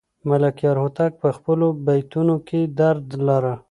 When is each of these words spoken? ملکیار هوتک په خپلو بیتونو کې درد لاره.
ملکیار 0.29 0.77
هوتک 0.83 1.11
په 1.21 1.29
خپلو 1.37 1.67
بیتونو 1.85 2.35
کې 2.47 2.59
درد 2.79 3.07
لاره. 3.27 3.53